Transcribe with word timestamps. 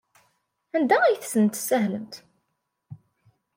Anda 0.75 0.97
ay 1.03 1.17
tent-tessahlemt? 1.21 2.13